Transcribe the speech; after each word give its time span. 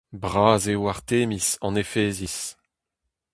Bras 0.21 0.63
eo 0.73 0.83
Artemiz 0.93 1.47
an 1.65 1.73
Efeziz! 1.83 2.37